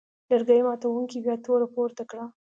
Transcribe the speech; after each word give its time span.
لرګي 0.29 0.59
ماتوونکي 0.67 1.17
بیا 1.25 1.35
توره 1.45 1.67
پورته 1.73 2.03
کړه. 2.09 2.25